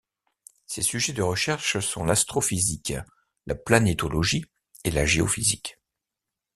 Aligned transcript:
Ses 0.65 0.81
sujets 0.81 1.13
de 1.13 1.21
recherche 1.21 1.77
sont 1.79 2.03
l'astrophysique, 2.03 2.93
la 3.45 3.53
planétologie 3.53 4.43
et 4.83 4.89
la 4.89 5.05
géophysique. 5.05 5.77